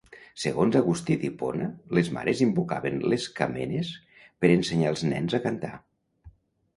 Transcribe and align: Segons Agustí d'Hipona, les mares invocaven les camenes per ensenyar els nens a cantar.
Segons 0.43 0.75
Agustí 0.77 1.17
d'Hipona, 1.23 1.67
les 1.97 2.07
mares 2.15 2.41
invocaven 2.45 2.97
les 3.13 3.27
camenes 3.41 3.91
per 4.45 4.51
ensenyar 4.55 4.95
els 4.95 5.05
nens 5.13 5.37
a 5.39 5.41
cantar. 5.45 5.71